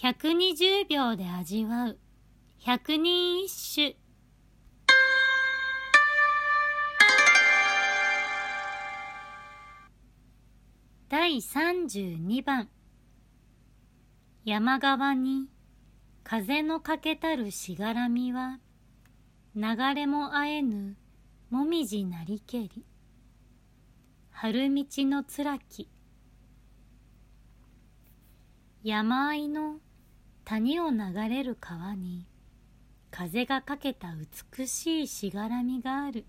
[0.00, 1.98] 120秒で味わう。
[2.60, 3.96] 百人一首。
[11.08, 12.68] 第32番。
[14.44, 15.48] 山側に
[16.22, 18.60] 風のかけたるしがらみは
[19.56, 19.62] 流
[19.96, 20.96] れもあえぬ
[21.50, 22.84] もみじなりけり。
[24.30, 25.90] 春道のつらき。
[28.84, 29.80] 山あいの
[30.48, 32.26] 谷を流れる川に
[33.10, 34.14] 風がかけた
[34.56, 36.24] 美しいしがらみがある。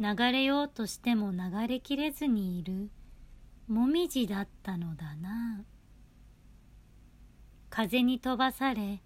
[0.00, 2.90] 流れようとしても流れきれずにいる
[3.68, 5.64] もみじだったのだな。
[7.70, 9.00] 風に飛ばされ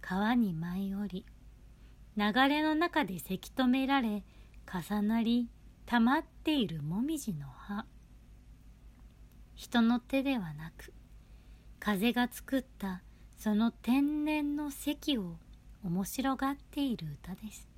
[0.00, 1.26] 川に舞い降り
[2.16, 4.22] 流れの中でせき止められ
[4.72, 5.50] 重なり
[5.86, 7.84] たまっているもみじの葉。
[9.56, 10.94] 人の手ではなく
[11.80, 13.02] 風が作った
[13.38, 15.36] その天然の席を
[15.84, 17.68] 面白がっている歌です。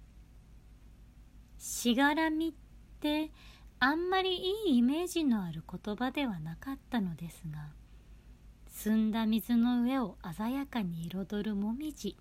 [1.58, 2.52] しがらみっ
[3.00, 3.30] て
[3.78, 4.36] あんまり
[4.67, 7.69] いいイメージのある言葉ではなかったのですが
[8.70, 12.17] 澄んだ水の上を鮮やかに彩るもみじ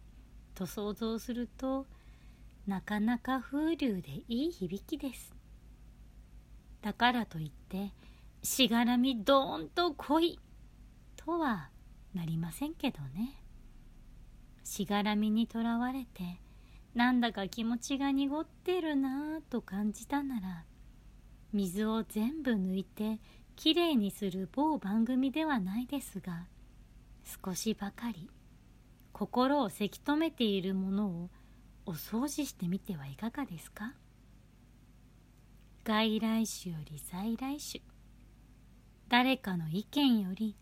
[0.53, 1.86] と想像すると
[2.68, 5.34] なかなか風流でいい響きです。
[6.81, 7.94] だからといって
[8.44, 10.40] しがらみどーんと来い
[11.16, 11.70] とは
[12.14, 13.42] なりませんけどね。
[14.64, 16.40] しがらみにとらわれて
[16.94, 20.64] なんだか気持ちが濁ってるなぁと感じたなら
[21.54, 23.20] 水を全部抜いて
[23.56, 26.46] きれいにする某番組ではないですが
[27.44, 28.30] 少しばかり
[29.12, 31.30] 心をせき止めているものを
[31.86, 33.94] お掃除してみてはいかがですか？
[35.84, 37.82] 外来種より在来種
[39.08, 40.56] 誰かの意見より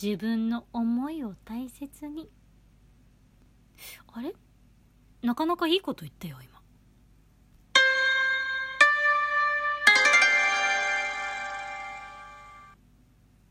[0.00, 2.28] 自分の思いを大切に。
[4.12, 4.34] あれ？
[5.22, 6.53] なかなかいいこと言ったよ今。